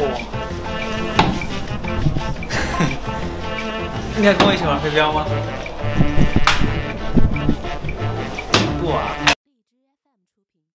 [4.16, 5.26] 你还跟我一起玩飞镖吗？
[8.80, 9.04] 不玩。